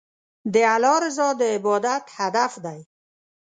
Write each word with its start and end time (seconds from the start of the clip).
د 0.53 0.55
الله 0.73 0.95
رضا 1.05 1.29
د 1.39 1.41
عبادت 1.55 2.03
هدف 2.17 2.53
دی. 2.65 2.79